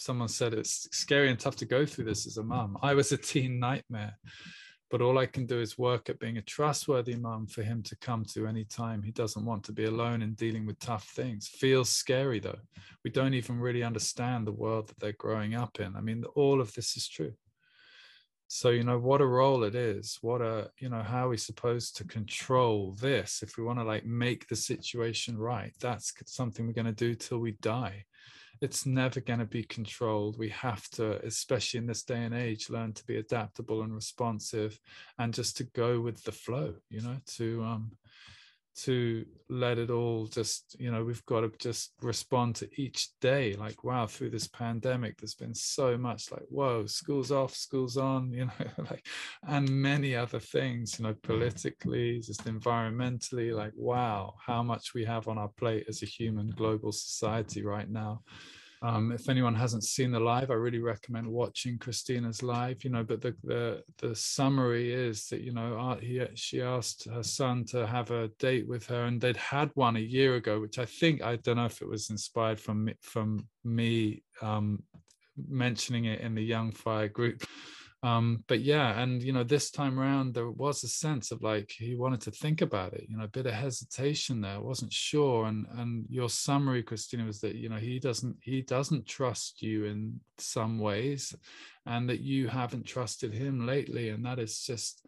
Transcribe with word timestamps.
someone 0.00 0.28
said 0.28 0.54
it's 0.54 0.88
scary 0.92 1.30
and 1.30 1.38
tough 1.38 1.56
to 1.56 1.66
go 1.66 1.84
through 1.84 2.04
this 2.04 2.26
as 2.26 2.38
a 2.38 2.42
mum. 2.42 2.78
I 2.82 2.94
was 2.94 3.12
a 3.12 3.16
teen 3.16 3.60
nightmare, 3.60 4.18
but 4.90 5.02
all 5.02 5.18
I 5.18 5.26
can 5.26 5.46
do 5.46 5.60
is 5.60 5.78
work 5.78 6.08
at 6.08 6.18
being 6.18 6.38
a 6.38 6.42
trustworthy 6.42 7.16
mum 7.16 7.46
for 7.46 7.62
him 7.62 7.82
to 7.84 7.96
come 7.96 8.24
to 8.32 8.46
anytime 8.46 9.02
he 9.02 9.12
doesn't 9.12 9.44
want 9.44 9.62
to 9.64 9.72
be 9.72 9.84
alone 9.84 10.22
in 10.22 10.34
dealing 10.34 10.66
with 10.66 10.78
tough 10.78 11.08
things. 11.10 11.48
Feels 11.48 11.90
scary 11.90 12.40
though. 12.40 12.58
We 13.04 13.10
don't 13.10 13.34
even 13.34 13.60
really 13.60 13.82
understand 13.82 14.46
the 14.46 14.52
world 14.52 14.88
that 14.88 14.98
they're 14.98 15.12
growing 15.12 15.54
up 15.54 15.80
in. 15.80 15.94
I 15.94 16.00
mean, 16.00 16.24
all 16.34 16.60
of 16.60 16.72
this 16.74 16.96
is 16.96 17.06
true. 17.06 17.34
So, 18.48 18.70
you 18.70 18.82
know, 18.82 18.98
what 18.98 19.20
a 19.20 19.26
role 19.26 19.62
it 19.62 19.76
is. 19.76 20.18
What 20.22 20.40
a, 20.40 20.70
you 20.78 20.88
know, 20.88 21.02
how 21.02 21.26
are 21.26 21.28
we 21.28 21.36
supposed 21.36 21.96
to 21.98 22.04
control 22.04 22.96
this 23.00 23.44
if 23.44 23.56
we 23.56 23.62
want 23.62 23.78
to 23.78 23.84
like 23.84 24.04
make 24.04 24.48
the 24.48 24.56
situation 24.56 25.38
right? 25.38 25.72
That's 25.78 26.12
something 26.26 26.66
we're 26.66 26.72
going 26.72 26.86
to 26.86 26.92
do 26.92 27.14
till 27.14 27.38
we 27.38 27.52
die 27.52 28.06
it's 28.60 28.84
never 28.84 29.20
going 29.20 29.38
to 29.38 29.46
be 29.46 29.64
controlled. 29.64 30.38
We 30.38 30.50
have 30.50 30.88
to, 30.90 31.24
especially 31.24 31.78
in 31.78 31.86
this 31.86 32.02
day 32.02 32.24
and 32.24 32.34
age, 32.34 32.68
learn 32.68 32.92
to 32.92 33.06
be 33.06 33.16
adaptable 33.16 33.82
and 33.82 33.94
responsive 33.94 34.78
and 35.18 35.32
just 35.32 35.56
to 35.58 35.64
go 35.64 36.00
with 36.00 36.22
the 36.24 36.32
flow, 36.32 36.74
you 36.90 37.00
know, 37.00 37.16
to 37.36 37.64
um 37.64 37.92
to 38.84 39.24
let 39.48 39.78
it 39.78 39.90
all 39.90 40.26
just 40.26 40.76
you 40.78 40.90
know 40.90 41.04
we've 41.04 41.24
got 41.26 41.40
to 41.40 41.52
just 41.58 41.92
respond 42.02 42.54
to 42.54 42.68
each 42.80 43.08
day 43.20 43.54
like 43.54 43.82
wow 43.84 44.06
through 44.06 44.30
this 44.30 44.46
pandemic 44.48 45.18
there's 45.18 45.34
been 45.34 45.54
so 45.54 45.98
much 45.98 46.30
like 46.30 46.44
whoa 46.48 46.86
school's 46.86 47.32
off 47.32 47.54
school's 47.54 47.96
on 47.96 48.32
you 48.32 48.44
know 48.44 48.84
like 48.90 49.06
and 49.48 49.68
many 49.68 50.14
other 50.14 50.40
things 50.40 50.98
you 50.98 51.04
know 51.04 51.12
mm. 51.12 51.22
politically 51.22 52.20
just 52.20 52.44
environmentally 52.44 53.54
like 53.54 53.72
wow 53.74 54.34
how 54.44 54.62
much 54.62 54.94
we 54.94 55.04
have 55.04 55.28
on 55.28 55.36
our 55.36 55.50
plate 55.56 55.84
as 55.88 56.02
a 56.02 56.06
human 56.06 56.48
global 56.50 56.92
society 56.92 57.62
right 57.62 57.90
now 57.90 58.22
um, 58.82 59.12
if 59.12 59.28
anyone 59.28 59.54
hasn't 59.54 59.84
seen 59.84 60.10
the 60.10 60.20
live, 60.20 60.50
I 60.50 60.54
really 60.54 60.78
recommend 60.78 61.26
watching 61.26 61.78
Christina's 61.78 62.42
live. 62.42 62.82
You 62.82 62.90
know, 62.90 63.04
but 63.04 63.20
the 63.20 63.36
the 63.44 63.82
the 63.98 64.14
summary 64.14 64.92
is 64.92 65.26
that 65.28 65.42
you 65.42 65.52
know 65.52 65.78
uh, 65.78 65.98
he 65.98 66.24
she 66.34 66.62
asked 66.62 67.04
her 67.04 67.22
son 67.22 67.64
to 67.66 67.86
have 67.86 68.10
a 68.10 68.28
date 68.38 68.66
with 68.66 68.86
her, 68.86 69.04
and 69.04 69.20
they'd 69.20 69.36
had 69.36 69.70
one 69.74 69.96
a 69.96 70.00
year 70.00 70.36
ago, 70.36 70.60
which 70.60 70.78
I 70.78 70.86
think 70.86 71.22
I 71.22 71.36
don't 71.36 71.56
know 71.56 71.66
if 71.66 71.82
it 71.82 71.88
was 71.88 72.08
inspired 72.08 72.58
from 72.58 72.88
from 73.02 73.46
me 73.64 74.22
um, 74.40 74.82
mentioning 75.48 76.06
it 76.06 76.20
in 76.20 76.34
the 76.34 76.44
Young 76.44 76.72
Fire 76.72 77.08
group 77.08 77.44
um 78.02 78.42
but 78.48 78.60
yeah 78.60 78.98
and 79.00 79.22
you 79.22 79.32
know 79.32 79.44
this 79.44 79.70
time 79.70 80.00
around 80.00 80.32
there 80.32 80.50
was 80.50 80.82
a 80.82 80.88
sense 80.88 81.30
of 81.30 81.42
like 81.42 81.70
he 81.70 81.94
wanted 81.94 82.20
to 82.20 82.30
think 82.30 82.62
about 82.62 82.94
it 82.94 83.04
you 83.08 83.16
know 83.16 83.24
a 83.24 83.28
bit 83.28 83.46
of 83.46 83.52
hesitation 83.52 84.40
there 84.40 84.60
wasn't 84.60 84.92
sure 84.92 85.46
and 85.46 85.66
and 85.76 86.06
your 86.08 86.28
summary 86.28 86.82
christina 86.82 87.24
was 87.24 87.40
that 87.40 87.56
you 87.56 87.68
know 87.68 87.76
he 87.76 87.98
doesn't 87.98 88.36
he 88.40 88.62
doesn't 88.62 89.06
trust 89.06 89.60
you 89.60 89.84
in 89.84 90.18
some 90.38 90.78
ways 90.78 91.34
and 91.84 92.08
that 92.08 92.20
you 92.20 92.48
haven't 92.48 92.86
trusted 92.86 93.34
him 93.34 93.66
lately 93.66 94.08
and 94.08 94.24
that 94.24 94.38
is 94.38 94.62
just 94.62 95.06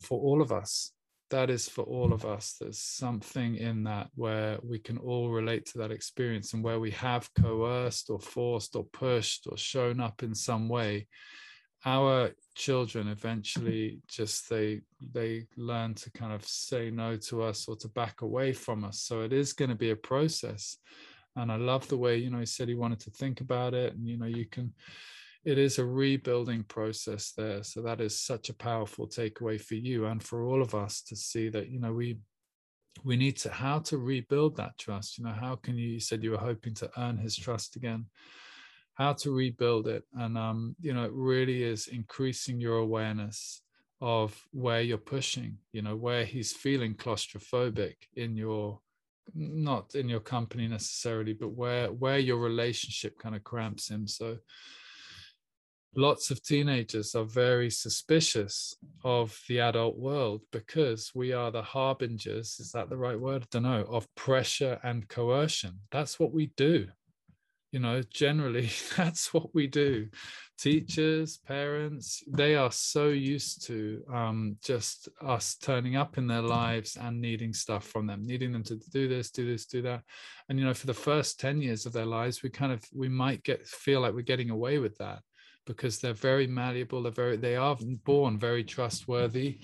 for 0.00 0.20
all 0.20 0.42
of 0.42 0.52
us. 0.52 0.92
That 1.30 1.50
is 1.50 1.68
for 1.68 1.82
all 1.82 2.12
of 2.12 2.24
us. 2.24 2.56
There's 2.60 2.78
something 2.78 3.56
in 3.56 3.84
that 3.84 4.08
where 4.14 4.58
we 4.62 4.78
can 4.78 4.96
all 4.98 5.30
relate 5.30 5.66
to 5.66 5.78
that 5.78 5.90
experience 5.90 6.52
and 6.52 6.62
where 6.62 6.78
we 6.78 6.92
have 6.92 7.32
coerced 7.34 8.10
or 8.10 8.20
forced 8.20 8.76
or 8.76 8.84
pushed 8.84 9.46
or 9.50 9.56
shown 9.56 10.00
up 10.00 10.22
in 10.22 10.34
some 10.34 10.68
way 10.68 11.08
our 11.86 12.32
children 12.56 13.06
eventually 13.06 14.00
just 14.08 14.50
they 14.50 14.80
they 15.12 15.46
learn 15.56 15.94
to 15.94 16.10
kind 16.10 16.32
of 16.32 16.44
say 16.44 16.90
no 16.90 17.16
to 17.16 17.42
us 17.42 17.68
or 17.68 17.76
to 17.76 17.88
back 17.88 18.22
away 18.22 18.52
from 18.52 18.84
us. 18.84 19.00
So 19.02 19.22
it 19.22 19.32
is 19.32 19.52
going 19.52 19.70
to 19.70 19.76
be 19.76 19.90
a 19.90 19.96
process. 19.96 20.78
And 21.36 21.52
i 21.52 21.56
love 21.56 21.86
the 21.88 21.98
way 21.98 22.16
you 22.16 22.30
know 22.30 22.40
he 22.40 22.46
said 22.46 22.68
he 22.68 22.74
wanted 22.74 23.00
to 23.00 23.10
think 23.10 23.40
about 23.40 23.72
it. 23.72 23.94
And 23.94 24.06
you 24.08 24.18
know 24.18 24.26
you 24.26 24.46
can 24.46 24.74
it 25.44 25.58
is 25.58 25.78
a 25.78 25.84
rebuilding 25.84 26.64
process 26.64 27.32
there. 27.36 27.62
So 27.62 27.80
that 27.82 28.00
is 28.00 28.18
such 28.18 28.48
a 28.48 28.54
powerful 28.54 29.06
takeaway 29.06 29.60
for 29.60 29.76
you 29.76 30.06
and 30.06 30.20
for 30.20 30.42
all 30.42 30.60
of 30.60 30.74
us 30.74 31.02
to 31.02 31.14
see 31.14 31.48
that 31.50 31.70
you 31.70 31.78
know 31.78 31.92
we 31.92 32.18
we 33.04 33.16
need 33.16 33.36
to 33.36 33.50
how 33.50 33.78
to 33.80 33.98
rebuild 33.98 34.56
that 34.56 34.76
trust. 34.76 35.18
You 35.18 35.24
know 35.24 35.36
how 35.38 35.54
can 35.54 35.76
you 35.76 35.88
you 35.88 36.00
said 36.00 36.24
you 36.24 36.32
were 36.32 36.38
hoping 36.38 36.74
to 36.74 36.90
earn 36.98 37.16
his 37.16 37.36
trust 37.36 37.76
again 37.76 38.06
how 38.96 39.12
to 39.12 39.30
rebuild 39.30 39.86
it. 39.86 40.04
And 40.14 40.36
um, 40.36 40.74
you 40.80 40.92
know 40.92 41.04
it 41.04 41.12
really 41.12 41.62
is 41.62 41.86
increasing 41.86 42.60
your 42.60 42.78
awareness 42.78 43.62
of 44.02 44.38
where 44.52 44.82
you're 44.82 44.98
pushing 44.98 45.56
you 45.72 45.80
know 45.80 45.96
where 45.96 46.22
he's 46.22 46.52
feeling 46.52 46.94
claustrophobic 46.94 47.94
in 48.14 48.36
your 48.36 48.78
not 49.34 49.94
in 49.94 50.06
your 50.06 50.20
company 50.20 50.68
necessarily 50.68 51.32
but 51.32 51.48
where 51.48 51.90
where 51.90 52.18
your 52.18 52.36
relationship 52.38 53.18
kind 53.18 53.34
of 53.34 53.44
cramps 53.44 53.90
him. 53.90 54.06
So 54.06 54.38
lots 55.94 56.30
of 56.30 56.42
teenagers 56.42 57.14
are 57.14 57.24
very 57.24 57.70
suspicious 57.70 58.76
of 59.02 59.38
the 59.48 59.60
adult 59.60 59.96
world 59.96 60.42
because 60.52 61.12
we 61.14 61.32
are 61.32 61.50
the 61.50 61.62
harbingers 61.62 62.58
is 62.60 62.70
that 62.72 62.90
the 62.90 62.96
right 62.96 63.18
word? 63.18 63.42
I 63.42 63.46
don't 63.50 63.62
know 63.62 63.86
of 63.88 64.14
pressure 64.14 64.78
and 64.82 65.08
coercion. 65.08 65.80
That's 65.90 66.20
what 66.20 66.32
we 66.32 66.52
do 66.56 66.88
you 67.72 67.80
know 67.80 68.02
generally 68.10 68.70
that's 68.96 69.32
what 69.32 69.54
we 69.54 69.66
do. 69.66 70.08
Teachers 70.58 71.38
parents 71.46 72.22
they 72.26 72.54
are 72.54 72.72
so 72.72 73.08
used 73.08 73.66
to 73.66 74.02
um, 74.12 74.56
just 74.64 75.08
us 75.20 75.56
turning 75.56 75.96
up 75.96 76.16
in 76.16 76.26
their 76.26 76.42
lives 76.42 76.96
and 76.96 77.20
needing 77.20 77.52
stuff 77.52 77.86
from 77.86 78.06
them 78.06 78.24
needing 78.24 78.52
them 78.52 78.62
to 78.64 78.76
do 78.90 79.06
this 79.06 79.30
do 79.30 79.46
this 79.46 79.66
do 79.66 79.82
that. 79.82 80.02
And 80.48 80.58
you 80.58 80.64
know 80.64 80.74
for 80.74 80.86
the 80.86 80.94
first 80.94 81.38
10 81.40 81.60
years 81.60 81.84
of 81.84 81.92
their 81.92 82.06
lives 82.06 82.42
we 82.42 82.50
kind 82.50 82.72
of 82.72 82.82
we 82.94 83.08
might 83.08 83.42
get 83.42 83.66
feel 83.66 84.00
like 84.00 84.14
we're 84.14 84.22
getting 84.22 84.50
away 84.50 84.78
with 84.78 84.96
that 84.98 85.20
because 85.66 85.98
they're 85.98 86.14
very 86.14 86.46
malleable 86.46 87.02
they're 87.02 87.12
very 87.12 87.36
they 87.36 87.56
are 87.56 87.76
born 88.04 88.38
very 88.38 88.64
trustworthy 88.64 89.58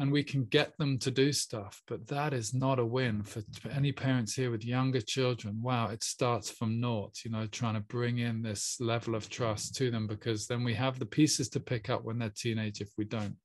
and 0.00 0.10
we 0.10 0.24
can 0.24 0.46
get 0.46 0.76
them 0.78 0.98
to 0.98 1.10
do 1.10 1.30
stuff 1.30 1.82
but 1.86 2.06
that 2.08 2.32
is 2.32 2.54
not 2.54 2.78
a 2.78 2.84
win 2.84 3.22
for, 3.22 3.42
for, 3.60 3.68
any 3.68 3.92
parents 3.92 4.34
here 4.34 4.50
with 4.50 4.64
younger 4.64 5.00
children. 5.00 5.60
Wow 5.62 5.88
it 5.88 6.02
starts 6.02 6.50
from 6.50 6.80
naught 6.80 7.18
you 7.24 7.30
know 7.30 7.46
trying 7.46 7.74
to 7.74 7.80
bring 7.80 8.18
in 8.18 8.42
this 8.42 8.78
level 8.80 9.14
of 9.14 9.28
trust 9.28 9.76
to 9.76 9.90
them 9.90 10.06
because 10.06 10.46
then 10.46 10.64
we 10.64 10.74
have 10.74 10.98
the 10.98 11.06
pieces 11.06 11.50
to 11.50 11.60
pick 11.60 11.90
up 11.90 12.02
when 12.02 12.18
they're 12.18 12.30
teenage 12.34 12.80
if 12.80 12.90
we 12.96 13.04
don't. 13.04 13.36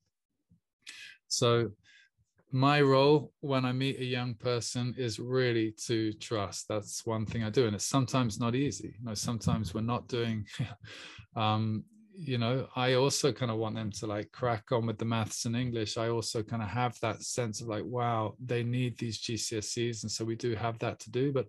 So 1.27 1.71
my 2.51 2.79
role 2.79 3.33
when 3.41 3.65
i 3.65 3.73
meet 3.73 3.99
a 3.99 4.05
young 4.05 4.33
person 4.33 4.95
is 4.97 5.19
really 5.19 5.73
to 5.87 6.13
trust. 6.13 6.67
That's 6.69 7.05
one 7.05 7.25
thing 7.25 7.43
i 7.43 7.49
do 7.49 7.65
and 7.67 7.75
it's 7.75 7.85
sometimes 7.85 8.39
not 8.39 8.55
easy. 8.55 8.95
You 8.97 9.05
know 9.05 9.13
sometimes 9.13 9.73
we're 9.73 9.81
not 9.81 10.07
doing 10.07 10.45
um, 11.35 11.83
you 12.17 12.37
know 12.37 12.67
i 12.75 12.93
also 12.93 13.31
kind 13.31 13.51
of 13.51 13.57
want 13.57 13.75
them 13.75 13.91
to 13.91 14.07
like 14.07 14.31
crack 14.31 14.71
on 14.71 14.85
with 14.85 14.97
the 14.97 15.05
maths 15.05 15.45
and 15.45 15.55
english. 15.55 15.97
I 15.97 16.09
also 16.09 16.41
kind 16.41 16.61
of 16.61 16.69
have 16.69 16.99
that 17.01 17.21
sense 17.21 17.61
of 17.61 17.67
like 17.67 17.83
wow 17.85 18.35
they 18.43 18.63
need 18.63 18.97
these 18.97 19.19
gcse's 19.19 20.03
and 20.03 20.11
so 20.11 20.23
we 20.23 20.35
do 20.35 20.55
have 20.55 20.79
that 20.79 20.99
to 21.01 21.11
do. 21.11 21.31
But 21.31 21.47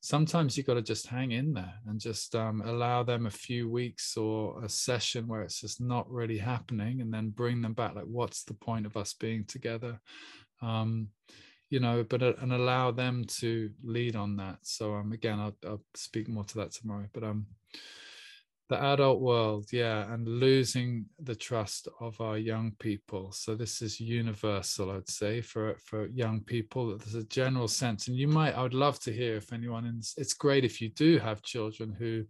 sometimes 0.00 0.56
you 0.56 0.62
got 0.62 0.74
to 0.74 0.82
just 0.82 1.06
hang 1.06 1.32
in 1.32 1.52
there 1.52 1.74
and 1.86 2.00
just 2.00 2.34
um, 2.34 2.62
allow 2.64 3.02
them 3.02 3.26
a 3.26 3.30
few 3.30 3.68
weeks 3.68 4.16
or 4.16 4.64
a 4.64 4.68
session 4.68 5.26
where 5.26 5.42
it's 5.42 5.60
just 5.60 5.80
not 5.80 6.10
really 6.10 6.38
happening 6.38 7.00
and 7.00 7.12
then 7.12 7.30
bring 7.30 7.60
them 7.60 7.72
back. 7.72 7.94
Like 7.94 8.04
what's 8.04 8.44
the 8.44 8.54
point 8.54 8.86
of 8.86 8.96
us 8.96 9.12
being 9.12 9.44
together? 9.44 10.00
Um, 10.62 11.08
you 11.70 11.80
know 11.80 12.02
but 12.02 12.22
uh, 12.22 12.32
and 12.40 12.52
allow 12.52 12.90
them 12.90 13.24
to 13.40 13.70
lead 13.84 14.16
on 14.16 14.36
that. 14.36 14.58
So 14.62 14.94
um 14.94 15.12
again 15.12 15.38
I'll, 15.38 15.56
I'll 15.66 15.84
speak 15.94 16.28
more 16.28 16.44
to 16.44 16.54
that 16.58 16.72
tomorrow 16.72 17.06
but 17.12 17.24
um 17.24 17.46
the 18.68 18.82
adult 18.82 19.20
world 19.20 19.66
yeah 19.72 20.12
and 20.12 20.28
losing 20.28 21.06
the 21.22 21.34
trust 21.34 21.88
of 22.00 22.20
our 22.20 22.36
young 22.36 22.72
people. 22.78 23.32
So 23.32 23.54
this 23.54 23.80
is 23.82 24.00
universal 24.00 24.90
i'd 24.90 25.08
say 25.08 25.40
for 25.40 25.76
for 25.84 26.06
young 26.08 26.40
people 26.40 26.88
That 26.88 27.00
there's 27.00 27.14
a 27.14 27.24
general 27.28 27.68
sense. 27.68 28.08
And 28.08 28.16
you 28.16 28.28
might 28.28 28.54
i 28.54 28.62
would 28.62 28.74
love 28.74 28.98
to 29.00 29.12
hear 29.12 29.36
if 29.36 29.52
anyone 29.52 29.86
it's 30.16 30.34
great 30.34 30.64
if 30.64 30.80
you 30.80 30.90
do 30.90 31.18
have 31.18 31.42
children 31.42 31.94
who 31.98 32.24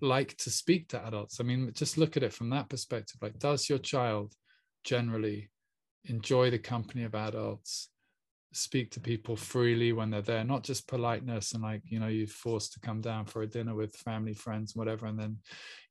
like 0.00 0.36
to 0.38 0.50
speak 0.50 0.88
to 0.88 1.06
adults. 1.06 1.40
I 1.40 1.44
mean 1.44 1.70
just 1.74 1.98
look 1.98 2.16
at 2.16 2.22
it 2.22 2.32
from 2.32 2.50
that 2.50 2.68
perspective 2.68 3.18
like 3.20 3.38
does 3.38 3.68
your 3.68 3.78
child 3.78 4.34
generally 4.84 5.50
enjoy 6.04 6.50
the 6.50 6.58
company 6.58 7.04
of 7.04 7.14
adults 7.14 7.90
speak 8.52 8.90
to 8.90 9.00
people 9.00 9.36
freely 9.36 9.92
when 9.92 10.10
they're 10.10 10.22
there 10.22 10.42
not 10.42 10.64
just 10.64 10.88
politeness 10.88 11.52
and 11.52 11.62
like 11.62 11.82
you 11.84 12.00
know 12.00 12.08
you're 12.08 12.26
forced 12.26 12.72
to 12.72 12.80
come 12.80 13.00
down 13.00 13.24
for 13.24 13.42
a 13.42 13.46
dinner 13.46 13.74
with 13.74 13.94
family 13.96 14.34
friends 14.34 14.74
whatever. 14.74 15.06
And 15.06 15.18
then 15.18 15.38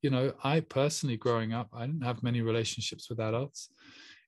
you 0.01 0.09
know 0.09 0.33
i 0.44 0.59
personally 0.59 1.17
growing 1.17 1.53
up 1.53 1.69
i 1.73 1.85
didn't 1.85 2.03
have 2.03 2.23
many 2.23 2.41
relationships 2.41 3.09
with 3.09 3.19
adults. 3.19 3.69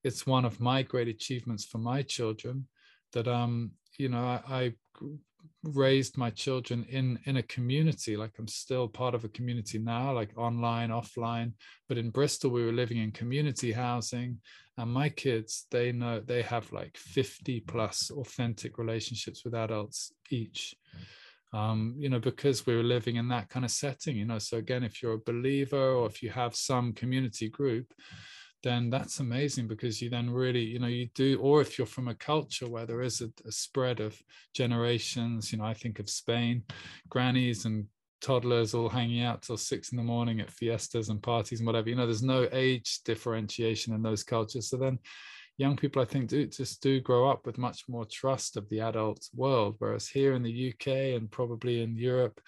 It's 0.04 0.26
one 0.26 0.46
of 0.46 0.60
my 0.60 0.82
great 0.82 1.08
achievements 1.08 1.66
for 1.66 1.78
my 1.78 2.02
children 2.02 2.68
that 3.14 3.28
um 3.28 3.72
you 3.98 4.10
know 4.10 4.24
i, 4.24 4.42
I 4.48 4.74
raised 5.64 6.18
my 6.18 6.30
children 6.30 6.86
in 6.90 7.20
in 7.26 7.38
a 7.38 7.44
community. 7.44 8.16
Like 8.16 8.32
i'm 8.40 8.48
still 8.48 8.88
part 8.88 9.14
of 9.14 9.26
a 9.26 9.30
community 9.30 9.78
now 9.78 10.14
like 10.14 10.38
online 10.38 10.90
offline. 10.90 11.52
But 11.90 11.98
in 11.98 12.12
bristol 12.12 12.52
we 12.52 12.64
were 12.66 12.72
living 12.72 13.00
in 13.00 13.12
community 13.12 13.72
housing 13.74 14.40
and 14.82 14.92
my 14.92 15.10
kids 15.10 15.68
they 15.72 15.92
know 15.92 16.20
they 16.20 16.42
have 16.42 16.72
like 16.74 16.98
50 16.98 17.62
plus 17.62 18.12
authentic 18.12 18.78
relationships 18.78 19.44
with 19.46 19.54
adults 19.54 20.14
each 20.30 20.76
um, 21.54 21.96
you 21.98 22.10
know, 22.10 22.20
because 22.20 22.66
we 22.66 22.76
were 22.76 22.84
living 22.84 23.18
in 23.18 23.28
that 23.28 23.50
kind 23.50 23.66
of 23.66 23.72
setting, 23.72 24.16
you 24.16 24.26
know. 24.26 24.40
So 24.40 24.58
again, 24.58 24.84
if 24.84 25.02
you're 25.02 25.14
a 25.14 25.20
believer 25.20 25.92
or 25.92 26.08
if 26.08 26.24
you 26.24 26.30
have 26.30 26.56
some 26.56 26.94
community 26.94 27.50
group, 27.50 27.94
then 28.64 28.90
that's 28.90 29.20
amazing 29.20 29.68
because 29.68 30.02
you 30.02 30.10
then 30.10 30.30
really, 30.30 30.64
you 30.64 30.80
know, 30.80 30.88
you 30.88 31.10
do, 31.16 31.40
or 31.40 31.62
if 31.62 31.78
you're 31.78 31.88
from 31.88 32.08
a 32.08 32.16
culture 32.16 32.70
where 32.70 32.86
there 32.86 33.02
is 33.02 33.22
a, 33.22 33.30
a 33.46 33.52
spread 33.52 34.00
of 34.00 34.18
generations, 34.54 35.52
you 35.52 35.58
know, 35.58 35.66
I 35.66 35.74
think 35.74 36.00
of 36.00 36.10
Spain, 36.10 36.64
grannies 37.10 37.66
and 37.66 37.86
toddlers 38.22 38.74
all 38.74 38.90
hanging 38.90 39.24
out 39.24 39.42
till 39.42 39.58
six 39.58 39.92
in 39.92 39.98
the 39.98 40.04
morning 40.04 40.40
at 40.40 40.52
fiestas 40.52 41.10
and 41.10 41.22
parties 41.22 41.60
and 41.60 41.68
whatever, 41.68 41.90
you 41.90 41.96
know, 41.96 42.06
there's 42.06 42.24
no 42.24 42.48
age 42.52 43.02
differentiation 43.04 43.94
in 43.94 44.02
those 44.02 44.24
cultures. 44.24 44.70
So 44.70 44.78
then 44.78 45.00
young 45.58 45.76
people, 45.76 46.02
I 46.02 46.06
think, 46.06 46.30
do 46.30 46.46
just 46.48 46.82
do 46.82 47.00
grow 47.00 47.30
up 47.30 47.46
with 47.46 47.58
much 47.58 47.84
more 47.90 48.06
trust 48.06 48.58
of 48.58 48.70
the 48.70 48.82
adult 48.82 49.28
world. 49.36 49.76
Whereas 49.80 50.08
here 50.08 50.34
in 50.34 50.44
the 50.44 50.74
UK 50.74 50.88
and 51.20 51.30
probably 51.30 51.82
in 51.82 51.96
Europe, 51.96 52.40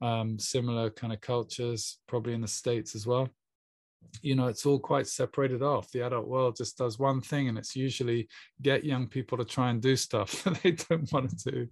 um, 0.00 0.38
similar 0.38 0.90
kind 0.90 1.12
of 1.12 1.20
cultures, 1.20 1.98
probably 2.08 2.32
in 2.32 2.40
the 2.40 2.48
States 2.48 2.94
as 2.94 3.06
well, 3.06 3.28
you 4.22 4.34
know 4.34 4.46
it's 4.46 4.66
all 4.66 4.78
quite 4.78 5.06
separated 5.06 5.62
off. 5.62 5.90
The 5.90 6.02
adult 6.02 6.26
world 6.26 6.56
just 6.56 6.78
does 6.78 6.98
one 6.98 7.20
thing 7.20 7.48
and 7.48 7.58
it's 7.58 7.76
usually 7.76 8.28
get 8.60 8.84
young 8.84 9.06
people 9.06 9.36
to 9.38 9.44
try 9.44 9.70
and 9.70 9.80
do 9.80 9.96
stuff 9.96 10.42
that 10.44 10.62
they 10.62 10.72
don't 10.72 11.10
want 11.12 11.38
to 11.38 11.50
do. 11.50 11.68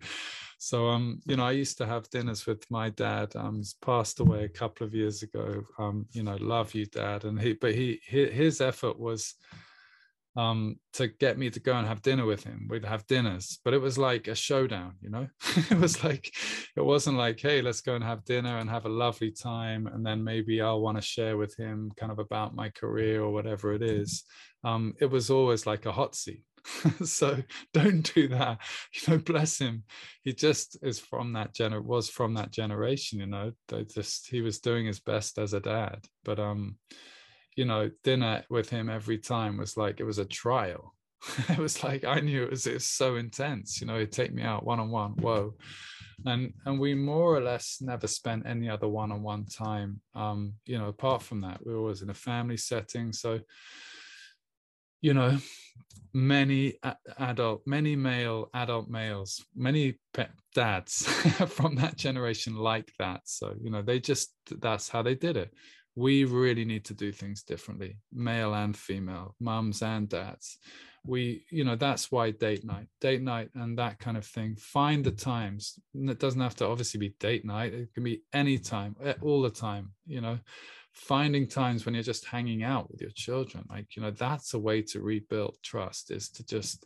So 0.59 0.89
um 0.89 1.21
you 1.27 1.37
know 1.37 1.45
i 1.45 1.53
used 1.53 1.79
to 1.79 1.87
have 1.87 2.11
dinners 2.11 2.47
with 2.47 2.71
my 2.71 2.91
dad 2.91 3.35
um 3.35 3.57
he's 3.57 3.75
passed 3.75 4.21
away 4.21 4.45
a 4.45 4.49
couple 4.49 4.87
of 4.87 4.95
years 4.95 5.23
ago. 5.23 5.63
Um 5.79 6.07
you 6.13 6.23
know 6.23 6.37
love 6.41 6.75
you 6.75 6.87
dad. 6.87 7.25
And 7.25 7.41
he 7.41 7.53
but 7.55 7.75
he 7.75 8.01
his 8.05 8.61
effort 8.61 8.99
was 8.99 9.35
um, 10.37 10.77
to 10.93 11.09
get 11.09 11.39
me 11.39 11.51
to 11.51 11.61
go 11.61 11.75
and 11.75 11.87
have 11.87 12.03
dinner 12.03 12.25
with 12.25 12.45
him. 12.45 12.67
We'd 12.71 12.85
have 12.85 13.07
dinners, 13.07 13.59
but 13.65 13.75
it 13.75 13.81
was 13.81 13.99
like 13.99 14.29
a 14.29 14.35
showdown, 14.35 14.95
you 15.01 15.11
know? 15.11 15.27
it 15.71 15.79
was 15.79 16.05
like, 16.05 16.33
it 16.77 16.85
wasn't 16.85 17.17
like, 17.17 17.41
hey, 17.41 17.63
let's 17.63 17.81
go 17.81 17.95
and 17.95 18.05
have 18.05 18.25
dinner 18.25 18.59
and 18.59 18.71
have 18.71 18.87
a 18.87 18.91
lovely 18.91 19.33
time. 19.33 19.87
And 19.87 20.07
then 20.07 20.23
maybe 20.23 20.61
I'll 20.61 20.81
want 20.81 20.99
to 20.99 21.03
share 21.03 21.37
with 21.37 21.57
him 21.57 21.91
kind 21.97 22.13
of 22.13 22.19
about 22.19 22.55
my 22.55 22.71
career 22.71 23.23
or 23.23 23.33
whatever 23.33 23.73
it 23.73 23.83
is. 23.83 24.25
Um, 24.63 24.95
it 25.01 25.07
was 25.07 25.31
always 25.31 25.67
like 25.67 25.87
a 25.87 25.93
hot 25.93 26.15
seat. 26.15 26.45
so 27.05 27.39
don't 27.73 28.13
do 28.15 28.29
that 28.29 28.59
you 28.93 29.01
know 29.11 29.19
bless 29.19 29.59
him 29.59 29.83
he 30.23 30.35
just 30.35 30.77
is 30.83 30.99
from 30.99 31.33
that 31.33 31.55
gener 31.55 31.83
was 31.83 32.11
from 32.11 32.35
that 32.35 32.51
generation 32.51 33.19
you 33.19 33.27
know 33.27 33.51
they 33.69 33.83
just 33.85 34.29
he 34.29 34.43
was 34.43 34.61
doing 34.61 34.85
his 34.85 35.01
best 35.01 35.39
as 35.39 35.55
a 35.55 35.61
dad 35.61 36.05
but 36.23 36.39
um 36.39 36.77
you 37.57 37.65
know, 37.65 37.91
dinner 38.05 38.45
with 38.49 38.71
him 38.71 38.89
every 38.89 39.19
time 39.19 39.57
was 39.57 39.77
like 39.77 40.01
it 40.01 40.05
was 40.05 40.19
a 40.19 40.25
trial. 40.25 40.95
it 41.49 41.59
was 41.59 41.85
like 41.85 42.05
I 42.05 42.21
knew 42.21 42.45
it 42.45 42.51
was, 42.51 42.67
it 42.67 42.75
was 42.75 42.87
so 42.87 43.17
intense. 43.17 43.81
You 43.81 43.87
know, 43.87 43.99
he'd 43.99 44.13
take 44.13 44.33
me 44.33 44.43
out 44.43 44.65
one 44.65 44.81
on 44.81 44.91
one. 44.91 45.13
Whoa, 45.13 45.55
and 46.25 46.53
and 46.65 46.79
we 46.79 46.95
more 46.95 47.37
or 47.37 47.41
less 47.41 47.79
never 47.81 48.07
spent 48.07 48.47
any 48.47 48.69
other 48.69 48.89
one 48.89 49.13
on 49.13 49.23
one 49.23 49.47
time. 49.47 50.01
Um, 50.15 50.55
you 50.65 50.79
know, 50.79 50.89
apart 50.89 51.23
from 51.23 51.43
that, 51.43 51.65
we 51.65 51.73
were 51.73 51.81
always 51.81 52.03
in 52.03 52.11
a 52.11 52.15
family 52.15 52.57
setting. 52.57 53.13
So, 53.13 53.41
you 55.03 55.13
know, 55.13 55.39
many 56.15 56.75
adult, 57.19 57.63
many 57.67 57.97
male 57.97 58.49
adult 58.55 58.89
males, 58.89 59.45
many 59.55 59.99
dads 60.55 61.07
from 61.49 61.75
that 61.77 61.97
generation 61.97 62.57
like 62.57 62.93
that. 62.99 63.23
So 63.25 63.55
you 63.61 63.71
know, 63.71 63.83
they 63.83 64.01
just 64.01 64.33
that's 64.61 64.89
how 64.89 65.03
they 65.03 65.15
did 65.15 65.37
it 65.37 65.53
we 66.01 66.25
really 66.25 66.65
need 66.65 66.85
to 66.87 66.95
do 66.95 67.13
things 67.13 67.43
differently 67.43 67.99
male 68.11 68.55
and 68.55 68.75
female 68.75 69.35
mums 69.39 69.83
and 69.83 70.09
dads. 70.09 70.59
We 71.05 71.45
you 71.51 71.65
know 71.65 71.77
that's 71.77 72.11
why 72.11 72.31
date 72.31 72.65
night 72.65 72.89
date 73.01 73.23
night 73.23 73.51
and 73.55 73.79
that 73.79 73.99
kind 73.99 74.17
of 74.17 74.25
thing. 74.25 74.57
Find 74.57 75.05
the 75.05 75.11
times. 75.11 75.79
It 75.95 76.19
doesn't 76.19 76.41
have 76.41 76.57
to 76.57 76.67
obviously 76.67 77.01
be 77.01 77.15
date 77.21 77.45
night 77.45 77.75
it 77.75 77.93
can 77.95 78.03
be 78.03 78.23
any 78.33 78.59
time 78.59 78.97
all 79.21 79.43
the 79.43 79.51
time 79.51 79.93
you 80.07 80.21
know. 80.21 80.39
Finding 80.93 81.47
times 81.47 81.85
when 81.85 81.95
you're 81.95 82.03
just 82.03 82.27
hanging 82.27 82.63
out 82.65 82.91
with 82.91 83.01
your 83.01 83.13
children 83.15 83.65
like 83.71 83.95
you 83.95 84.03
know 84.03 84.11
that's 84.11 84.55
a 84.55 84.59
way 84.59 84.83
to 84.83 85.01
rebuild 85.01 85.57
trust 85.63 86.11
is 86.11 86.31
to 86.31 86.45
just 86.45 86.85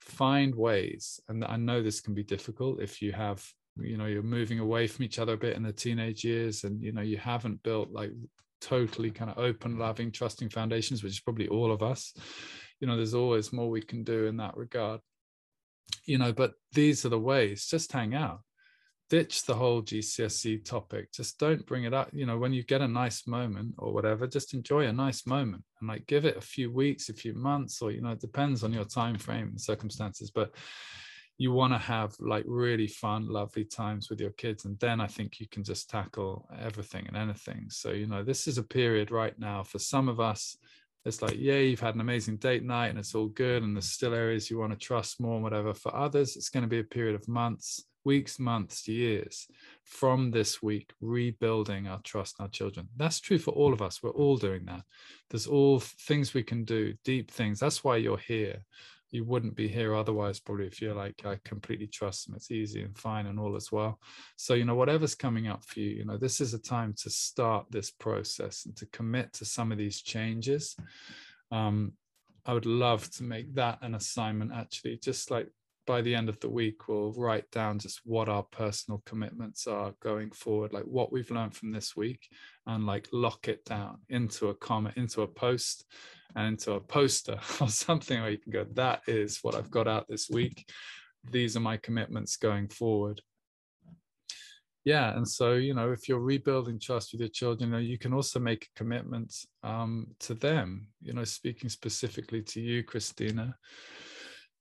find 0.00 0.54
ways. 0.54 1.20
And 1.28 1.44
i 1.44 1.56
know 1.56 1.80
this 1.80 2.00
can 2.00 2.14
be 2.14 2.24
difficult 2.24 2.80
if 2.80 3.00
you 3.02 3.12
have 3.12 3.40
you 3.80 3.96
know 3.96 4.06
you're 4.06 4.22
moving 4.38 4.58
away 4.58 4.86
from 4.86 5.04
each 5.04 5.18
other 5.20 5.34
a 5.34 5.44
bit 5.46 5.56
in 5.56 5.62
the 5.62 5.72
teenage 5.72 6.24
years 6.24 6.64
and 6.64 6.82
you 6.82 6.92
know 6.92 7.06
you 7.12 7.16
haven't 7.16 7.62
built 7.62 7.90
like 7.92 8.12
totally 8.60 9.10
kind 9.10 9.30
of 9.30 9.38
open 9.38 9.78
loving 9.78 10.10
trusting 10.10 10.50
foundations 10.50 11.02
which 11.02 11.12
is 11.12 11.20
probably 11.20 11.48
all 11.48 11.72
of 11.72 11.82
us. 11.82 12.14
You 12.80 12.86
know 12.86 12.96
there's 12.96 13.14
always 13.14 13.52
more 13.52 13.70
we 13.70 13.82
can 13.82 14.04
do 14.04 14.26
in 14.26 14.36
that 14.38 14.56
regard. 14.56 15.00
You 16.04 16.18
know 16.18 16.32
but 16.32 16.52
these 16.72 17.04
are 17.04 17.10
the 17.10 17.18
ways 17.18 17.66
just 17.66 17.92
hang 17.92 18.14
out. 18.14 18.40
Ditch 19.10 19.44
the 19.46 19.54
whole 19.54 19.82
gcse 19.82 20.64
topic. 20.64 21.12
Just 21.12 21.38
don't 21.38 21.64
bring 21.66 21.84
it 21.84 21.94
up. 21.94 22.10
You 22.12 22.26
know 22.26 22.38
when 22.38 22.52
you 22.52 22.62
get 22.62 22.82
a 22.82 22.88
nice 22.88 23.26
moment 23.26 23.74
or 23.78 23.92
whatever 23.92 24.26
just 24.26 24.54
enjoy 24.54 24.86
a 24.86 24.92
nice 24.92 25.26
moment 25.26 25.64
and 25.80 25.88
like 25.88 26.06
give 26.06 26.24
it 26.24 26.36
a 26.36 26.42
few 26.42 26.72
weeks 26.72 27.08
a 27.08 27.14
few 27.14 27.34
months 27.34 27.80
or 27.80 27.90
you 27.90 28.02
know 28.02 28.10
it 28.10 28.20
depends 28.20 28.64
on 28.64 28.72
your 28.72 28.84
time 28.84 29.16
frame 29.16 29.48
and 29.48 29.60
circumstances 29.60 30.30
but 30.30 30.52
you 31.38 31.52
want 31.52 31.72
to 31.72 31.78
have 31.78 32.14
like 32.18 32.44
really 32.46 32.88
fun 32.88 33.28
lovely 33.28 33.64
times 33.64 34.10
with 34.10 34.20
your 34.20 34.32
kids 34.32 34.64
and 34.64 34.78
then 34.80 35.00
i 35.00 35.06
think 35.06 35.38
you 35.38 35.46
can 35.48 35.62
just 35.62 35.88
tackle 35.88 36.48
everything 36.60 37.06
and 37.06 37.16
anything. 37.16 37.66
So 37.70 37.92
you 37.92 38.06
know 38.06 38.22
this 38.22 38.46
is 38.46 38.58
a 38.58 38.62
period 38.62 39.10
right 39.10 39.38
now 39.38 39.62
for 39.62 39.78
some 39.78 40.08
of 40.08 40.20
us 40.20 40.56
it's 41.04 41.22
like 41.22 41.36
yeah 41.38 41.58
you've 41.58 41.80
had 41.80 41.94
an 41.94 42.00
amazing 42.00 42.36
date 42.36 42.64
night 42.64 42.88
and 42.88 42.98
it's 42.98 43.14
all 43.14 43.28
good 43.28 43.62
and 43.62 43.74
there's 43.74 43.86
still 43.86 44.14
areas 44.14 44.50
you 44.50 44.58
want 44.58 44.72
to 44.72 44.78
trust 44.78 45.20
more 45.20 45.34
and 45.34 45.42
whatever. 45.44 45.72
For 45.72 45.94
others 45.94 46.36
it's 46.36 46.50
going 46.50 46.64
to 46.64 46.68
be 46.68 46.80
a 46.80 46.84
period 46.84 47.14
of 47.14 47.28
months 47.28 47.84
weeks 48.04 48.38
months 48.38 48.88
years 48.88 49.46
from 49.84 50.30
this 50.30 50.62
week 50.62 50.92
rebuilding 51.00 51.86
our 51.86 52.00
trust 52.02 52.36
in 52.38 52.44
our 52.44 52.48
children. 52.48 52.88
That's 52.96 53.20
true 53.20 53.38
for 53.38 53.50
all 53.52 53.72
of 53.72 53.82
us. 53.82 54.02
We're 54.02 54.10
all 54.10 54.36
doing 54.36 54.64
that. 54.66 54.82
There's 55.30 55.46
all 55.46 55.80
things 55.80 56.32
we 56.32 56.42
can 56.42 56.64
do 56.64 56.94
deep 57.04 57.30
things. 57.30 57.60
That's 57.60 57.84
why 57.84 57.96
you're 57.96 58.16
here 58.16 58.62
you 59.10 59.24
wouldn't 59.24 59.56
be 59.56 59.68
here 59.68 59.94
otherwise 59.94 60.38
probably 60.40 60.66
if 60.66 60.80
you're 60.80 60.94
like 60.94 61.22
i 61.24 61.38
completely 61.44 61.86
trust 61.86 62.26
them. 62.26 62.36
It's 62.36 62.50
easy 62.50 62.82
and 62.82 62.96
fine 62.96 63.26
and 63.26 63.38
all 63.38 63.56
as 63.56 63.72
well. 63.72 63.98
So 64.36 64.54
you 64.54 64.64
know 64.64 64.74
whatever's 64.74 65.14
coming 65.14 65.48
up 65.48 65.64
for 65.64 65.80
you 65.80 65.90
you 65.90 66.04
know 66.04 66.16
this 66.16 66.40
is 66.40 66.54
a 66.54 66.58
time 66.58 66.94
to 67.02 67.10
start 67.10 67.66
this 67.70 67.90
process 67.90 68.66
and 68.66 68.76
to 68.76 68.86
commit 68.86 69.32
to 69.34 69.44
some 69.44 69.72
of 69.72 69.78
these 69.78 70.02
changes. 70.02 70.76
Um, 71.50 71.92
i 72.46 72.52
would 72.52 72.66
love 72.66 73.10
to 73.10 73.22
make 73.22 73.54
that 73.54 73.78
an 73.82 73.94
assignment 73.94 74.52
actually 74.52 74.96
just 74.96 75.30
like 75.30 75.48
by 75.88 76.02
the 76.02 76.14
end 76.14 76.28
of 76.28 76.38
the 76.40 76.48
week 76.48 76.86
we'll 76.86 77.14
write 77.14 77.50
down 77.50 77.78
just 77.78 78.02
what 78.04 78.28
our 78.28 78.42
personal 78.42 79.02
commitments 79.06 79.66
are 79.66 79.94
going 80.02 80.30
forward 80.30 80.70
like 80.70 80.84
what 80.84 81.10
we've 81.10 81.30
learned 81.30 81.56
from 81.56 81.72
this 81.72 81.96
week 81.96 82.28
and 82.66 82.84
like 82.84 83.08
lock 83.10 83.48
it 83.48 83.64
down 83.64 83.96
into 84.10 84.48
a 84.48 84.54
comment 84.54 84.94
into 84.98 85.22
a 85.22 85.26
post 85.26 85.86
and 86.36 86.46
into 86.46 86.72
a 86.72 86.80
poster 86.80 87.40
or 87.62 87.68
something 87.68 88.20
where 88.20 88.30
you 88.30 88.36
can 88.36 88.52
go 88.52 88.66
that 88.74 89.00
is 89.06 89.38
what 89.40 89.54
i've 89.54 89.70
got 89.70 89.88
out 89.88 90.06
this 90.08 90.28
week. 90.28 90.70
These 91.32 91.56
are 91.56 91.60
my 91.60 91.78
commitments 91.78 92.36
going 92.36 92.68
forward. 92.68 93.22
Yeah 94.84 95.16
and 95.16 95.26
so 95.26 95.54
you 95.54 95.72
know 95.72 95.90
if 95.90 96.06
you're 96.06 96.20
rebuilding 96.20 96.78
trust 96.78 97.12
with 97.12 97.20
your 97.20 97.30
children 97.30 97.70
you, 97.70 97.76
know, 97.76 97.80
you 97.80 97.98
can 97.98 98.12
also 98.12 98.38
make 98.38 98.64
a 98.66 98.78
commitment 98.78 99.34
um, 99.62 100.08
to 100.20 100.34
them 100.34 100.88
you 101.00 101.14
know 101.14 101.24
speaking 101.24 101.70
specifically 101.70 102.42
to 102.42 102.60
you 102.60 102.82
christina. 102.82 103.56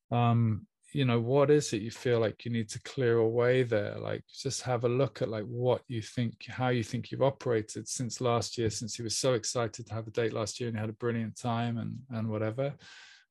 Um, 0.10 0.66
you 0.94 1.06
know 1.06 1.20
what 1.20 1.52
is 1.52 1.74
it 1.74 1.82
you 1.82 1.92
feel 1.92 2.20
like 2.20 2.46
you 2.46 2.52
need 2.52 2.70
to 2.70 2.82
clear 2.84 3.18
away 3.18 3.64
there? 3.64 3.96
Like 4.00 4.24
just 4.34 4.62
have 4.62 4.86
a 4.86 4.90
look 4.90 5.22
at 5.22 5.30
like 5.30 5.44
what 5.44 5.82
you 5.88 6.02
think 6.02 6.46
how 6.48 6.70
you 6.70 6.84
think 6.84 7.12
you've 7.12 7.22
operated 7.22 7.88
since 7.88 8.22
last 8.22 8.58
year 8.58 8.70
since 8.70 8.96
he 8.96 9.04
was 9.04 9.18
so 9.18 9.34
excited 9.34 9.86
to 9.86 9.94
have 9.94 10.08
a 10.08 10.12
date 10.12 10.34
last 10.34 10.60
year 10.60 10.70
and 10.70 10.78
had 10.78 10.90
a 10.90 10.94
brilliant 10.94 11.38
time 11.38 11.78
and 11.78 11.98
and 12.12 12.30
whatever. 12.30 12.74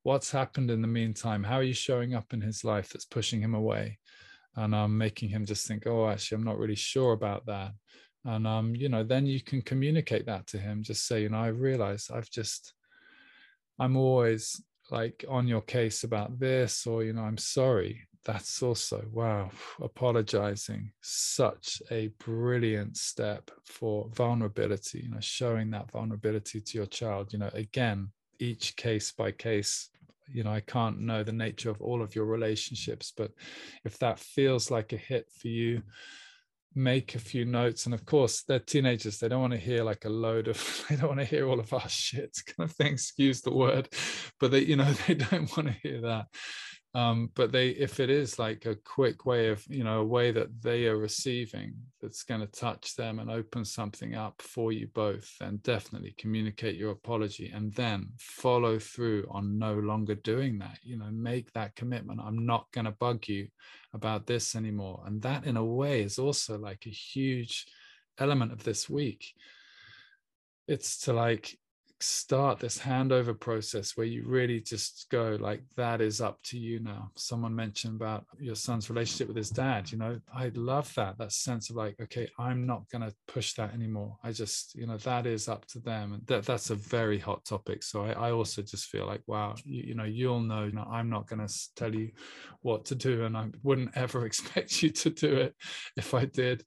What's 0.02 0.30
happened 0.30 0.70
in 0.70 0.82
the 0.82 0.88
meantime? 0.88 1.42
How 1.42 1.56
are 1.56 1.62
you 1.62 1.74
showing 1.74 2.14
up 2.14 2.32
in 2.32 2.40
his 2.40 2.62
life 2.62 2.90
that's 2.90 3.06
pushing 3.06 3.40
him 3.40 3.54
away? 3.54 3.98
And 4.54 4.74
um, 4.74 4.96
making 4.96 5.28
him 5.28 5.44
just 5.44 5.66
think 5.66 5.86
oh 5.86 6.08
actually 6.08 6.36
i'm 6.36 6.44
not 6.44 6.58
really 6.58 6.76
sure 6.76 7.12
about 7.12 7.46
that. 7.46 7.72
And 8.24 8.46
um, 8.46 8.74
you 8.74 8.88
know 8.88 9.02
then 9.02 9.26
you 9.26 9.40
can 9.40 9.62
communicate 9.62 10.26
that 10.26 10.46
to 10.48 10.58
him. 10.58 10.82
Just 10.82 11.06
say 11.06 11.22
you 11.22 11.30
know 11.30 11.38
i 11.38 11.48
realize 11.48 12.10
i've 12.12 12.30
just 12.30 12.74
i'm 13.78 13.96
always 13.96 14.60
like 14.90 15.24
on 15.28 15.46
your 15.46 15.62
case 15.62 16.04
about 16.04 16.38
this 16.38 16.86
or 16.86 17.02
you 17.04 17.12
know 17.12 17.22
i'm 17.22 17.38
sorry. 17.38 18.02
That's 18.24 18.60
also 18.60 19.04
wow 19.12 19.52
apologizing 19.80 20.90
such 21.00 21.80
a 21.92 22.08
brilliant 22.18 22.96
step 22.96 23.52
for 23.64 24.08
vulnerability 24.14 25.02
you 25.04 25.10
know 25.10 25.20
showing 25.20 25.70
that 25.70 25.90
vulnerability 25.92 26.60
to 26.60 26.78
your 26.78 26.86
child. 26.86 27.32
You 27.32 27.38
know 27.38 27.50
again 27.52 28.10
each 28.40 28.74
case 28.76 29.12
by 29.12 29.30
case 29.30 29.90
you 30.32 30.42
know 30.42 30.50
i 30.50 30.60
can't 30.60 30.98
know 31.00 31.22
the 31.22 31.32
nature 31.32 31.70
of 31.70 31.80
all 31.80 32.02
of 32.02 32.14
your 32.16 32.24
relationships 32.24 33.12
but 33.16 33.30
if 33.84 33.96
that 33.98 34.18
feels 34.18 34.70
like 34.70 34.92
a 34.92 34.96
hit 34.96 35.30
for 35.30 35.48
you 35.48 35.82
make 36.74 37.14
a 37.14 37.18
few 37.18 37.44
notes 37.44 37.86
and 37.86 37.94
of 37.94 38.04
course 38.04 38.42
they're 38.42 38.58
teenagers 38.58 39.18
they 39.18 39.28
don't 39.28 39.40
want 39.40 39.52
to 39.52 39.58
hear 39.58 39.82
like 39.82 40.04
a 40.04 40.10
load 40.10 40.48
of 40.48 40.84
they 40.90 40.96
don't 40.96 41.08
want 41.08 41.20
to 41.20 41.24
hear 41.24 41.48
all 41.48 41.60
of 41.60 41.72
our 41.72 41.88
shit 41.88 42.36
kind 42.46 42.68
of 42.68 42.76
thing 42.76 42.92
excuse 42.92 43.40
the 43.40 43.52
word 43.52 43.88
but 44.40 44.50
they 44.50 44.60
you 44.60 44.76
know 44.76 44.92
they 45.06 45.14
don't 45.14 45.56
want 45.56 45.68
to 45.68 45.76
hear 45.82 46.00
that 46.00 46.26
um, 46.96 47.30
but 47.34 47.52
they 47.52 47.68
if 47.70 48.00
it 48.00 48.08
is 48.08 48.38
like 48.38 48.64
a 48.64 48.74
quick 48.74 49.26
way 49.26 49.48
of 49.48 49.62
you 49.68 49.84
know 49.84 50.00
a 50.00 50.04
way 50.04 50.30
that 50.32 50.62
they 50.62 50.86
are 50.86 50.96
receiving 50.96 51.74
that's 52.00 52.22
going 52.22 52.40
to 52.40 52.46
touch 52.46 52.96
them 52.96 53.18
and 53.18 53.30
open 53.30 53.64
something 53.64 54.14
up 54.14 54.40
for 54.40 54.72
you 54.72 54.88
both 54.94 55.30
then 55.38 55.58
definitely 55.62 56.14
communicate 56.16 56.76
your 56.76 56.92
apology 56.92 57.52
and 57.54 57.74
then 57.74 58.08
follow 58.18 58.78
through 58.78 59.26
on 59.30 59.58
no 59.58 59.74
longer 59.74 60.14
doing 60.14 60.58
that. 60.58 60.78
You 60.82 60.96
know 60.96 61.10
make 61.10 61.52
that 61.52 61.74
commitment 61.74 62.20
i'm 62.24 62.46
not 62.46 62.66
going 62.72 62.86
to 62.86 62.92
bug 62.92 63.28
you 63.28 63.48
about 63.96 64.26
this 64.26 64.54
anymore. 64.54 65.02
And 65.06 65.20
that 65.22 65.44
in 65.44 65.56
a 65.56 65.64
way 65.64 66.02
is 66.02 66.18
also 66.18 66.56
like 66.58 66.84
a 66.86 66.90
huge 66.90 67.66
element 68.18 68.52
of 68.52 68.62
this 68.62 68.88
week. 68.88 69.34
It's 70.68 70.98
to 71.00 71.12
like 71.12 71.58
start 72.00 72.58
this 72.58 72.78
handover 72.78 73.38
process 73.38 73.96
where 73.96 74.06
you 74.06 74.24
really 74.26 74.60
just 74.60 75.06
go 75.10 75.36
like 75.40 75.62
that 75.76 76.00
is 76.00 76.20
up 76.20 76.38
to 76.42 76.58
you 76.58 76.78
now. 76.80 77.10
Someone 77.16 77.54
mentioned 77.54 77.96
about 77.96 78.24
your 78.38 78.54
son's 78.54 78.90
relationship 78.90 79.28
with 79.28 79.36
his 79.36 79.50
dad 79.50 79.90
you 79.90 79.98
know? 79.98 80.20
I 80.34 80.50
love 80.54 80.92
that 80.94 81.18
that 81.18 81.32
sense 81.32 81.70
of 81.70 81.76
like 81.76 81.96
okay 82.00 82.28
i'm 82.38 82.66
not 82.66 82.88
going 82.90 83.02
to 83.02 83.14
push 83.28 83.54
that 83.54 83.72
anymore. 83.72 84.16
I 84.22 84.32
just 84.32 84.74
you 84.74 84.86
know 84.86 84.98
that 84.98 85.26
is 85.26 85.48
up 85.48 85.66
to 85.68 85.78
them. 85.78 86.12
And 86.12 86.26
that 86.26 86.44
that's 86.44 86.70
a 86.70 86.74
very 86.74 87.18
hot 87.18 87.44
topic. 87.44 87.82
So 87.82 88.04
i, 88.04 88.12
I 88.12 88.32
also 88.32 88.62
just 88.62 88.86
feel 88.86 89.06
like 89.06 89.22
wow 89.26 89.54
you, 89.64 89.82
you 89.88 89.94
know 89.94 90.04
you'll 90.04 90.40
know, 90.40 90.64
you 90.64 90.72
know 90.72 90.86
i'm 90.90 91.08
not 91.08 91.26
going 91.26 91.46
to 91.46 91.54
tell 91.74 91.94
you 91.94 92.10
what 92.62 92.84
to 92.86 92.94
do 92.94 93.24
and 93.24 93.36
i 93.36 93.46
wouldn't 93.62 93.96
ever 93.96 94.26
expect 94.30 94.82
you 94.82 94.90
to 94.90 95.10
do 95.10 95.36
it 95.36 95.54
if 95.96 96.14
i 96.14 96.24
did 96.24 96.64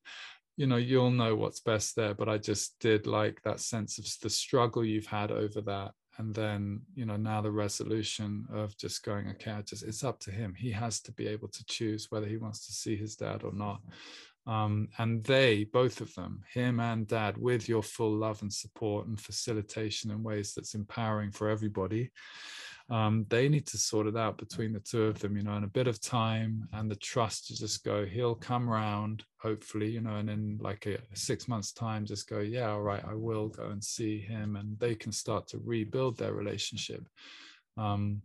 you 0.60 0.68
know 0.68 0.76
you'll 0.76 1.10
know 1.10 1.36
what's 1.36 1.62
best 1.62 1.96
there 1.96 2.14
but 2.14 2.28
i 2.28 2.38
just 2.38 2.78
did 2.82 3.08
like 3.08 3.42
that 3.44 3.62
sense 3.62 3.98
of 3.98 4.06
the 4.22 4.30
struggle 4.30 4.84
you've 4.84 5.06
had 5.06 5.32
over 5.32 5.62
that. 5.62 5.92
And 6.18 6.36
then 6.36 6.82
you 6.96 7.06
know 7.06 7.16
now 7.16 7.40
the 7.42 7.52
resolution 7.52 8.46
of 8.54 8.76
just 8.78 9.06
going 9.06 9.30
okay 9.30 9.52
I 9.52 9.62
just 9.62 9.84
it's 9.84 10.04
up 10.04 10.20
to 10.22 10.32
him. 10.32 10.54
He 10.54 10.72
has 10.72 11.00
to 11.02 11.14
be 11.14 11.28
able 11.28 11.48
to 11.48 11.66
choose 11.66 12.08
whether 12.10 12.28
he 12.28 12.36
wants 12.36 12.66
to 12.66 12.74
see 12.74 12.98
his 12.98 13.16
dad 13.16 13.44
or 13.44 13.54
not. 13.54 13.80
Um, 14.46 14.90
and 14.98 15.24
they 15.24 15.64
both 15.64 16.02
of 16.02 16.14
them 16.16 16.44
him 16.54 16.82
and 16.82 17.08
dad 17.08 17.38
with 17.38 17.70
your 17.70 17.84
full 17.84 18.12
love 18.12 18.42
and 18.42 18.52
support 18.52 19.08
and 19.08 19.20
facilitation 19.20 20.12
in 20.12 20.24
ways 20.24 20.54
that's 20.54 20.76
empowering 20.76 21.32
for 21.32 21.48
everybody 21.48 22.12
um, 22.90 23.26
they 23.30 23.48
need 23.50 23.68
to 23.68 23.78
sort 23.78 24.08
it 24.08 24.18
out 24.18 24.38
between 24.38 24.74
the 24.74 24.80
two 24.80 25.04
of 25.04 25.20
them, 25.20 25.38
you 25.38 25.44
know, 25.44 25.54
and 25.54 25.66
a 25.66 25.70
bit 25.70 25.88
of 25.88 26.02
time 26.02 26.68
and 26.74 26.90
the 26.90 26.96
trust 26.96 27.48
to 27.48 27.56
just 27.56 27.84
go, 27.84 28.04
he'll 28.04 28.34
come 28.34 28.68
round, 28.68 29.24
hopefully, 29.38 29.92
you 29.92 30.02
know, 30.02 30.16
and 30.16 30.30
in 30.30 30.58
like 30.60 30.88
a 30.88 30.98
six 31.14 31.48
months' 31.48 31.72
time, 31.72 32.04
just 32.06 32.28
go, 32.28 32.40
yeah, 32.40 32.72
all 32.72 32.82
right, 32.82 33.04
I 33.08 33.14
will 33.14 33.48
go 33.48 33.68
and 33.68 33.84
see 33.84 34.20
him, 34.20 34.56
and 34.56 34.80
they 34.80 34.96
can 34.96 35.12
start 35.12 35.48
to 35.50 35.62
rebuild 35.64 36.18
their 36.18 36.34
relationship. 36.34 37.08
Um, 37.78 38.24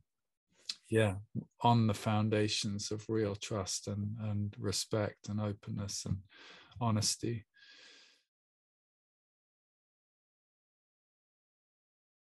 yeah, 0.89 1.15
on 1.61 1.87
the 1.87 1.95
foundations 1.95 2.91
of 2.91 3.05
real 3.09 3.35
trust 3.35 3.89
and 3.89 4.17
and 4.23 4.55
respect 4.59 5.29
and 5.29 5.41
openness 5.41 6.05
and 6.07 6.19
honesty. 6.81 7.45